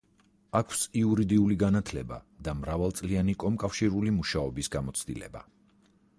აქვს 0.59 0.79
იურიდიული 1.01 1.57
განათლება 1.63 2.17
და 2.47 2.55
მრავალწლიანი 2.63 3.37
კომკავშირული 3.45 4.17
მუშაობის 4.19 4.73
გამოცდილება. 4.79 5.47